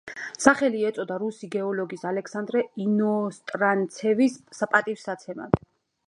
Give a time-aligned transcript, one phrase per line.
[0.43, 4.39] სახელი ეწოდა რუსი გეოლოგის ალექსანდრე ინოსტრანცევის
[4.73, 5.61] პატივსაცემად.